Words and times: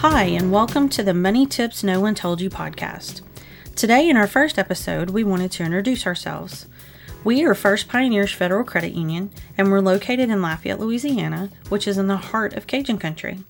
Hi, 0.00 0.22
and 0.24 0.50
welcome 0.50 0.88
to 0.88 1.02
the 1.02 1.12
Money 1.12 1.44
Tips 1.44 1.84
No 1.84 2.00
One 2.00 2.14
Told 2.14 2.40
You 2.40 2.48
podcast. 2.48 3.20
Today, 3.76 4.08
in 4.08 4.16
our 4.16 4.26
first 4.26 4.58
episode, 4.58 5.10
we 5.10 5.22
wanted 5.22 5.52
to 5.52 5.62
introduce 5.62 6.06
ourselves. 6.06 6.64
We 7.22 7.44
are 7.44 7.54
First 7.54 7.86
Pioneers 7.86 8.32
Federal 8.32 8.64
Credit 8.64 8.94
Union, 8.94 9.30
and 9.58 9.70
we're 9.70 9.82
located 9.82 10.30
in 10.30 10.40
Lafayette, 10.40 10.80
Louisiana, 10.80 11.50
which 11.68 11.86
is 11.86 11.98
in 11.98 12.06
the 12.06 12.16
heart 12.16 12.54
of 12.54 12.66
Cajun 12.66 12.96
country. 12.96 13.40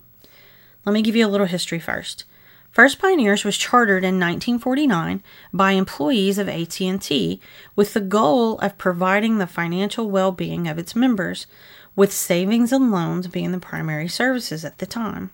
Let 0.85 0.93
me 0.93 1.03
give 1.03 1.15
you 1.15 1.25
a 1.25 1.31
little 1.31 1.47
history 1.47 1.79
first. 1.79 2.25
First 2.73 2.99
Pioneers 2.99 3.45
was 3.45 3.57
chartered 3.57 4.03
in 4.03 4.19
1949 4.19 5.23
by 5.53 5.71
employees 5.71 6.37
of 6.37 6.49
AT&T 6.49 7.41
with 7.77 7.95
the 7.95 8.01
goal 8.01 8.59
of 8.59 8.77
providing 8.77 9.39
the 9.39 9.47
financial 9.47 10.11
well-being 10.11 10.67
of 10.67 10.81
its 10.81 10.97
members, 10.97 11.47
with 11.95 12.13
savings 12.13 12.73
and 12.73 12.91
loans 12.91 13.29
being 13.29 13.53
the 13.53 13.61
primary 13.61 14.09
services 14.09 14.65
at 14.65 14.79
the 14.79 14.87
time. 14.87 15.31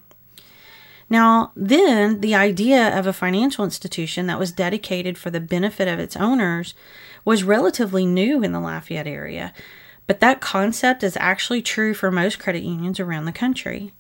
Now, 1.09 1.52
then, 1.55 2.20
the 2.20 2.34
idea 2.34 2.96
of 2.98 3.06
a 3.06 3.12
financial 3.12 3.64
institution 3.64 4.27
that 4.27 4.38
was 4.38 4.51
dedicated 4.51 5.16
for 5.16 5.30
the 5.30 5.41
benefit 5.41 5.87
of 5.87 6.01
its 6.01 6.16
owners 6.16 6.74
was 7.24 7.45
relatively 7.45 8.05
new 8.05 8.42
in 8.42 8.52
the 8.52 8.60
Lafayette 8.60 9.06
area, 9.06 9.52
but 10.06 10.20
that 10.20 10.41
concept 10.41 11.05
is 11.05 11.16
actually 11.19 11.62
true 11.62 11.95
for 11.95 12.11
most 12.11 12.38
credit 12.38 12.62
unions 12.62 12.98
around 12.98 13.24
the 13.24 13.33
country. 13.33 13.92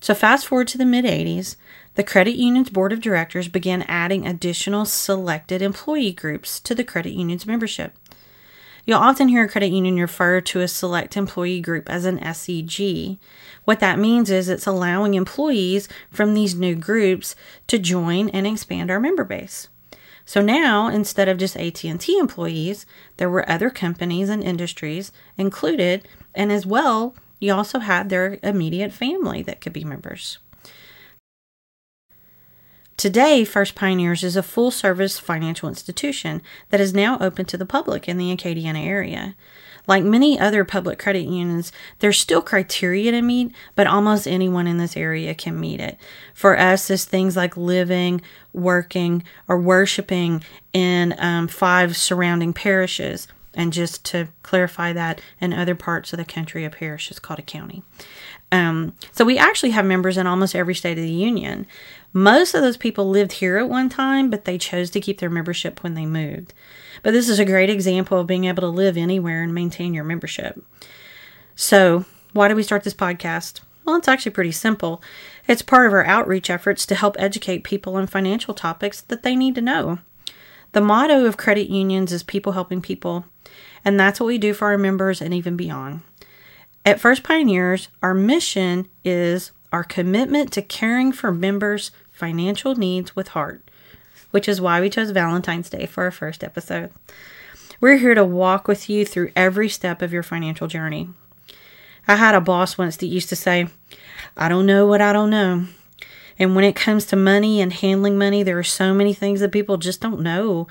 So, 0.00 0.14
fast 0.14 0.46
forward 0.46 0.68
to 0.68 0.78
the 0.78 0.86
mid 0.86 1.04
80s, 1.04 1.56
the 1.94 2.02
credit 2.02 2.36
union's 2.36 2.70
board 2.70 2.92
of 2.92 3.00
directors 3.00 3.48
began 3.48 3.82
adding 3.82 4.26
additional 4.26 4.84
selected 4.84 5.62
employee 5.62 6.12
groups 6.12 6.58
to 6.60 6.74
the 6.74 6.84
credit 6.84 7.12
union's 7.12 7.46
membership. 7.46 7.94
You'll 8.86 8.98
often 8.98 9.28
hear 9.28 9.44
a 9.44 9.48
credit 9.48 9.72
union 9.72 9.96
refer 9.96 10.40
to 10.42 10.60
a 10.60 10.68
select 10.68 11.16
employee 11.16 11.60
group 11.60 11.88
as 11.88 12.04
an 12.04 12.18
SEG. 12.18 13.18
What 13.64 13.80
that 13.80 13.98
means 13.98 14.30
is 14.30 14.48
it's 14.48 14.66
allowing 14.66 15.14
employees 15.14 15.88
from 16.10 16.34
these 16.34 16.54
new 16.54 16.74
groups 16.74 17.34
to 17.68 17.78
join 17.78 18.28
and 18.28 18.46
expand 18.46 18.90
our 18.90 19.00
member 19.00 19.24
base. 19.24 19.68
So 20.26 20.42
now, 20.42 20.88
instead 20.88 21.28
of 21.28 21.38
just 21.38 21.56
AT&T 21.56 22.18
employees, 22.18 22.86
there 23.16 23.30
were 23.30 23.48
other 23.48 23.70
companies 23.70 24.28
and 24.28 24.42
industries 24.42 25.12
included, 25.36 26.06
and 26.34 26.50
as 26.50 26.66
well, 26.66 27.14
you 27.40 27.52
also 27.52 27.78
had 27.78 28.08
their 28.08 28.38
immediate 28.42 28.92
family 28.92 29.42
that 29.42 29.60
could 29.60 29.72
be 29.72 29.84
members. 29.84 30.38
Today, 32.96 33.44
First 33.44 33.74
Pioneers 33.74 34.22
is 34.22 34.36
a 34.36 34.42
full 34.42 34.70
service 34.70 35.18
financial 35.18 35.68
institution 35.68 36.40
that 36.70 36.80
is 36.80 36.94
now 36.94 37.18
open 37.20 37.44
to 37.46 37.56
the 37.56 37.66
public 37.66 38.08
in 38.08 38.18
the 38.18 38.34
Acadiana 38.34 38.86
area. 38.86 39.34
Like 39.86 40.04
many 40.04 40.38
other 40.38 40.64
public 40.64 40.98
credit 40.98 41.24
unions, 41.24 41.72
there's 41.98 42.18
still 42.18 42.40
criteria 42.40 43.10
to 43.10 43.20
meet, 43.20 43.52
but 43.74 43.86
almost 43.86 44.28
anyone 44.28 44.66
in 44.66 44.78
this 44.78 44.96
area 44.96 45.34
can 45.34 45.60
meet 45.60 45.80
it. 45.80 45.98
For 46.32 46.58
us, 46.58 46.88
it's 46.88 47.04
things 47.04 47.36
like 47.36 47.56
living, 47.56 48.22
working, 48.52 49.24
or 49.48 49.60
worshiping 49.60 50.42
in 50.72 51.14
um, 51.18 51.48
five 51.48 51.96
surrounding 51.96 52.52
parishes. 52.52 53.26
And 53.56 53.72
just 53.72 54.04
to 54.06 54.28
clarify 54.42 54.92
that, 54.92 55.20
in 55.40 55.52
other 55.52 55.74
parts 55.74 56.12
of 56.12 56.18
the 56.18 56.24
country, 56.24 56.64
a 56.64 56.70
parish 56.70 57.10
is 57.10 57.18
called 57.18 57.38
a 57.38 57.42
county. 57.42 57.82
Um, 58.52 58.94
so 59.12 59.24
we 59.24 59.38
actually 59.38 59.70
have 59.70 59.84
members 59.84 60.16
in 60.16 60.26
almost 60.26 60.54
every 60.54 60.74
state 60.74 60.98
of 60.98 61.04
the 61.04 61.10
union. 61.10 61.66
Most 62.12 62.54
of 62.54 62.62
those 62.62 62.76
people 62.76 63.08
lived 63.08 63.32
here 63.32 63.58
at 63.58 63.68
one 63.68 63.88
time, 63.88 64.30
but 64.30 64.44
they 64.44 64.58
chose 64.58 64.90
to 64.90 65.00
keep 65.00 65.18
their 65.18 65.30
membership 65.30 65.82
when 65.82 65.94
they 65.94 66.06
moved. 66.06 66.54
But 67.02 67.12
this 67.12 67.28
is 67.28 67.38
a 67.38 67.44
great 67.44 67.70
example 67.70 68.20
of 68.20 68.26
being 68.26 68.44
able 68.44 68.60
to 68.62 68.68
live 68.68 68.96
anywhere 68.96 69.42
and 69.42 69.54
maintain 69.54 69.94
your 69.94 70.04
membership. 70.04 70.64
So, 71.56 72.04
why 72.32 72.48
did 72.48 72.56
we 72.56 72.62
start 72.62 72.84
this 72.84 72.94
podcast? 72.94 73.60
Well, 73.84 73.96
it's 73.96 74.08
actually 74.08 74.32
pretty 74.32 74.52
simple. 74.52 75.02
It's 75.46 75.62
part 75.62 75.86
of 75.86 75.92
our 75.92 76.04
outreach 76.04 76.48
efforts 76.48 76.86
to 76.86 76.94
help 76.94 77.16
educate 77.18 77.64
people 77.64 77.96
on 77.96 78.06
financial 78.06 78.54
topics 78.54 79.00
that 79.02 79.22
they 79.22 79.36
need 79.36 79.54
to 79.56 79.60
know. 79.60 79.98
The 80.74 80.80
motto 80.80 81.24
of 81.24 81.36
credit 81.36 81.70
unions 81.70 82.12
is 82.12 82.24
people 82.24 82.50
helping 82.50 82.82
people, 82.82 83.26
and 83.84 83.98
that's 83.98 84.18
what 84.18 84.26
we 84.26 84.38
do 84.38 84.52
for 84.52 84.66
our 84.66 84.76
members 84.76 85.22
and 85.22 85.32
even 85.32 85.56
beyond. 85.56 86.00
At 86.84 86.98
First 86.98 87.22
Pioneers, 87.22 87.86
our 88.02 88.12
mission 88.12 88.88
is 89.04 89.52
our 89.70 89.84
commitment 89.84 90.52
to 90.52 90.62
caring 90.62 91.12
for 91.12 91.30
members' 91.30 91.92
financial 92.10 92.74
needs 92.74 93.14
with 93.14 93.28
heart, 93.28 93.70
which 94.32 94.48
is 94.48 94.60
why 94.60 94.80
we 94.80 94.90
chose 94.90 95.10
Valentine's 95.10 95.70
Day 95.70 95.86
for 95.86 96.02
our 96.02 96.10
first 96.10 96.42
episode. 96.42 96.90
We're 97.80 97.98
here 97.98 98.16
to 98.16 98.24
walk 98.24 98.66
with 98.66 98.90
you 98.90 99.06
through 99.06 99.30
every 99.36 99.68
step 99.68 100.02
of 100.02 100.12
your 100.12 100.24
financial 100.24 100.66
journey. 100.66 101.08
I 102.08 102.16
had 102.16 102.34
a 102.34 102.40
boss 102.40 102.76
once 102.76 102.96
that 102.96 103.06
used 103.06 103.28
to 103.28 103.36
say, 103.36 103.68
I 104.36 104.48
don't 104.48 104.66
know 104.66 104.88
what 104.88 105.00
I 105.00 105.12
don't 105.12 105.30
know. 105.30 105.66
And 106.38 106.54
when 106.54 106.64
it 106.64 106.76
comes 106.76 107.06
to 107.06 107.16
money 107.16 107.60
and 107.60 107.72
handling 107.72 108.18
money, 108.18 108.42
there 108.42 108.58
are 108.58 108.64
so 108.64 108.92
many 108.92 109.14
things 109.14 109.40
that 109.40 109.52
people 109.52 109.76
just 109.76 110.00
don't 110.00 110.20
know. 110.20 110.66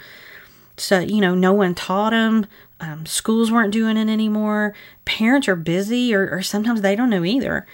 So, 0.77 0.99
you 0.99 1.21
know, 1.21 1.35
no 1.35 1.53
one 1.53 1.75
taught 1.75 2.11
them. 2.11 2.47
Um, 2.79 3.05
schools 3.05 3.51
weren't 3.51 3.71
doing 3.71 3.95
it 3.95 4.09
anymore. 4.09 4.73
Parents 5.05 5.47
are 5.47 5.55
busy, 5.55 6.13
or, 6.13 6.29
or 6.29 6.41
sometimes 6.41 6.81
they 6.81 6.95
don't 6.95 7.09
know 7.09 7.23
either. 7.23 7.65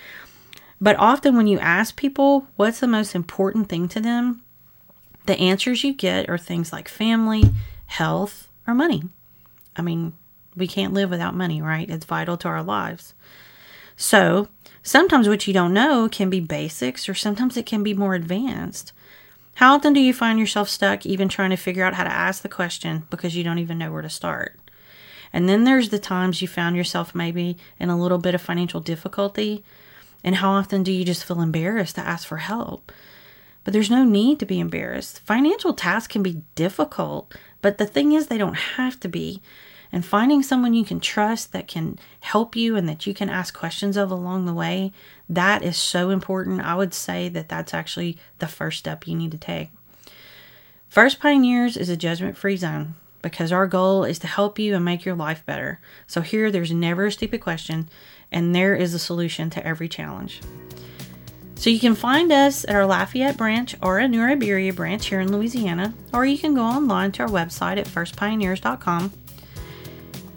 But 0.81 0.97
often, 0.97 1.35
when 1.35 1.47
you 1.47 1.59
ask 1.59 1.95
people 1.95 2.47
what's 2.55 2.79
the 2.79 2.88
most 2.88 3.16
important 3.16 3.69
thing 3.69 3.88
to 3.89 4.00
them, 4.00 4.44
the 5.25 5.39
answers 5.39 5.83
you 5.83 5.94
get 5.94 6.29
are 6.29 6.38
things 6.38 6.71
like 6.71 6.88
family, 6.88 7.44
health, 7.88 8.50
or 8.67 8.73
money. 8.73 9.03
I 9.75 9.81
mean, 9.81 10.13
we 10.56 10.67
can't 10.67 10.94
live 10.94 11.09
without 11.09 11.35
money, 11.35 11.61
right? 11.61 11.89
It's 11.89 12.06
vital 12.06 12.38
to 12.38 12.47
our 12.47 12.63
lives. 12.63 13.13
So, 14.02 14.48
sometimes 14.82 15.28
what 15.28 15.46
you 15.46 15.54
don't 15.54 15.74
know 15.74 16.08
can 16.08 16.30
be 16.30 16.40
basics, 16.40 17.10
or 17.10 17.14
sometimes 17.14 17.58
it 17.58 17.66
can 17.66 17.84
be 17.84 17.94
more 17.94 18.16
advanced. 18.16 18.94
How 19.56 19.76
often 19.76 19.92
do 19.92 20.00
you 20.00 20.14
find 20.14 20.40
yourself 20.40 20.70
stuck 20.70 21.06
even 21.06 21.28
trying 21.28 21.50
to 21.50 21.58
figure 21.58 21.84
out 21.84 21.96
how 21.96 22.06
to 22.06 22.10
ask 22.10 22.42
the 22.42 22.48
question 22.48 23.04
because 23.10 23.36
you 23.36 23.44
don't 23.44 23.60
even 23.60 23.78
know 23.78 23.92
where 23.92 24.02
to 24.02 24.10
start? 24.10 24.58
And 25.34 25.50
then 25.50 25.66
there's 25.66 25.90
the 25.90 26.00
times 26.00 26.42
you 26.42 26.48
found 26.48 26.78
yourself 26.78 27.14
maybe 27.14 27.58
in 27.78 27.90
a 27.90 28.00
little 28.00 28.20
bit 28.20 28.34
of 28.34 28.42
financial 28.42 28.80
difficulty 28.80 29.66
and 30.24 30.36
how 30.36 30.52
often 30.52 30.81
do 30.81 30.94
you 30.94 31.04
just 31.04 31.26
feel 31.26 31.42
embarrassed 31.42 31.96
to 31.96 32.02
ask 32.02 32.26
for 32.26 32.38
help? 32.38 32.94
But 33.66 33.74
there's 33.74 33.92
no 33.92 34.06
need 34.06 34.40
to 34.40 34.46
be 34.46 34.62
embarrassed. 34.62 35.20
Financial 35.20 35.74
tasks 35.74 36.12
can 36.12 36.24
be 36.24 36.42
difficult, 36.56 37.36
but 37.62 37.78
the 37.78 37.86
thing 37.86 38.14
is, 38.14 38.28
they 38.28 38.38
don't 38.38 38.56
have 38.56 38.98
to 39.02 39.10
be. 39.10 39.42
And 39.91 40.05
finding 40.05 40.44
someone 40.44 40.73
you 40.73 40.85
can 40.85 41.00
trust 41.00 41.51
that 41.51 41.67
can 41.67 41.97
help 42.19 42.55
you 42.55 42.75
and 42.75 42.88
that 42.88 43.07
you 43.07 43.13
can 43.13 43.29
ask 43.29 43.57
questions 43.57 43.97
of 43.97 44.11
along 44.11 44.45
the 44.45 44.53
way, 44.53 44.91
that 45.27 45.63
is 45.63 45.77
so 45.77 46.11
important. 46.11 46.61
I 46.61 46.75
would 46.75 46.94
say 46.94 47.27
that 47.29 47.50
that's 47.50 47.73
actually 47.73 48.17
the 48.38 48.47
first 48.47 48.79
step 48.79 49.07
you 49.07 49.16
need 49.16 49.31
to 49.31 49.38
take. 49.38 49.69
First 50.89 51.19
Pioneers 51.19 51.75
is 51.75 51.89
a 51.89 51.97
judgment 51.97 52.38
free 52.38 52.57
zone 52.57 52.95
because 53.22 53.51
our 53.51 53.67
goal 53.67 54.03
is 54.03 54.19
to 54.19 54.27
help 54.27 54.59
you 54.59 54.75
and 54.75 54.85
make 54.85 55.05
your 55.05 55.16
life 55.16 55.45
better. 55.45 55.79
So 56.07 56.21
here, 56.21 56.51
there's 56.51 56.71
never 56.71 57.07
a 57.07 57.11
stupid 57.11 57.41
question 57.41 57.89
and 58.31 58.56
there 58.56 58.75
is 58.75 58.94
a 58.94 59.00
solution 59.00 59.50
to 59.51 59.66
every 59.66 59.89
challenge. 59.89 60.41
So 61.56 61.69
you 61.69 61.79
can 61.79 61.95
find 61.95 62.31
us 62.31 62.63
at 62.63 62.75
our 62.75 62.85
Lafayette 62.85 63.35
branch 63.35 63.75
or 63.81 64.00
a 64.00 64.07
New 64.07 64.21
Iberia 64.21 64.71
branch 64.71 65.07
here 65.07 65.19
in 65.19 65.31
Louisiana, 65.31 65.94
or 66.13 66.25
you 66.25 66.38
can 66.38 66.53
go 66.53 66.63
online 66.63 67.11
to 67.13 67.23
our 67.23 67.29
website 67.29 67.77
at 67.77 67.85
firstpioneers.com. 67.85 69.11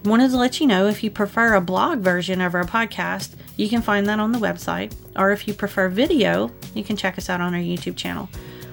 Wanted 0.05 0.33
to 0.33 0.37
let 0.37 0.61
you 0.61 0.67
know 0.67 0.89
if 0.89 1.05
you 1.05 1.11
prefer 1.11 1.55
a 1.55 1.61
blog 1.61 2.01
version 2.01 2.41
of 2.41 2.55
our 2.55 2.65
podcast, 2.65 3.35
you 3.57 3.69
can 3.69 3.83
find 3.83 4.07
that 4.07 4.19
on 4.19 4.33
the 4.33 4.39
website, 4.39 4.93
or 5.17 5.31
if 5.31 5.47
you 5.47 5.55
prefer 5.55 5.89
video, 5.89 6.51
you 6.75 6.83
can 6.83 6.97
check 6.97 7.19
us 7.19 7.31
out 7.31 7.41
on 7.41 7.55
our 7.55 7.61
YouTube 7.61 7.97
channel. 7.97 8.29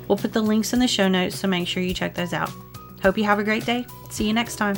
We'll 0.07 0.17
put 0.17 0.33
the 0.33 0.41
links 0.41 0.73
in 0.73 0.79
the 0.79 0.87
show 0.87 1.07
notes, 1.07 1.37
so 1.37 1.47
make 1.47 1.67
sure 1.67 1.83
you 1.83 1.93
check 1.93 2.15
those 2.15 2.33
out. 2.33 2.51
Hope 3.03 3.17
you 3.17 3.25
have 3.25 3.37
a 3.37 3.43
great 3.43 3.65
day. 3.65 3.85
See 4.09 4.25
you 4.25 4.33
next 4.33 4.55
time. 4.55 4.75